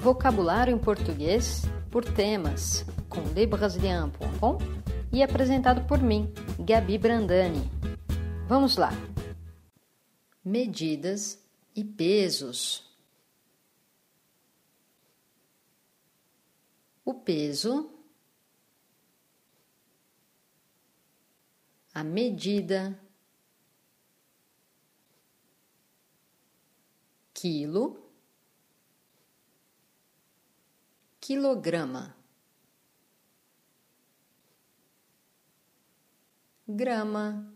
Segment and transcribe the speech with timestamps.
[0.00, 4.58] Vocabulário em português por temas com lebrasilian.com
[5.12, 7.68] e apresentado por mim, Gabi Brandani.
[8.46, 8.90] Vamos lá.
[10.44, 12.86] Medidas e pesos.
[17.04, 17.90] O peso,
[21.92, 23.00] a medida,
[27.34, 28.07] quilo,
[31.28, 32.16] quilograma,
[36.66, 37.54] grama,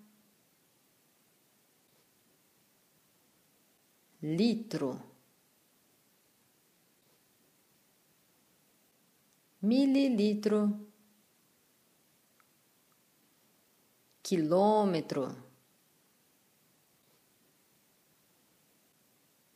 [4.20, 4.90] litro,
[9.62, 10.90] mililitro,
[14.20, 15.34] quilômetro,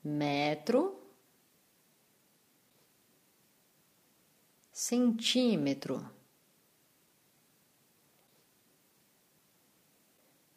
[0.04, 1.05] metro,
[4.76, 6.06] centímetro,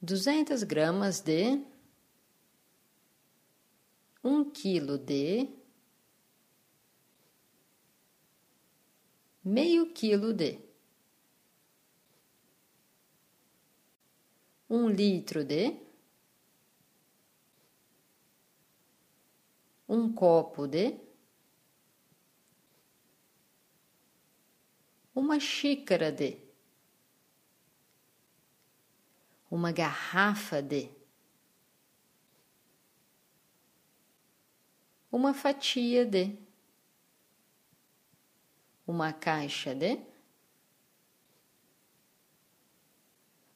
[0.01, 1.63] duzentas gramas de
[4.21, 5.47] um quilo de
[9.41, 10.59] meio quilo de
[14.69, 15.79] um litro de
[19.87, 21.08] um copo de
[25.13, 26.37] uma xícara de
[29.49, 30.89] uma garrafa de
[35.11, 36.37] uma fatia de,
[38.85, 39.99] uma caixa de,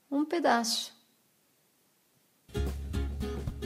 [0.09, 0.93] um pedaço.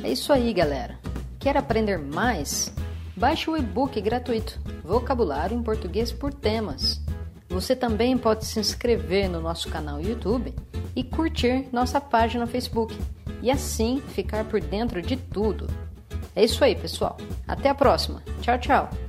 [0.03, 0.99] É isso aí, galera.
[1.39, 2.71] Quer aprender mais?
[3.15, 7.06] Baixe o e-book gratuito Vocabulário em Português por Temas.
[7.49, 10.53] Você também pode se inscrever no nosso canal YouTube
[10.95, 12.97] e curtir nossa página no Facebook
[13.41, 15.67] e assim ficar por dentro de tudo.
[16.35, 17.17] É isso aí, pessoal.
[17.47, 18.21] Até a próxima.
[18.41, 19.06] Tchau, tchau.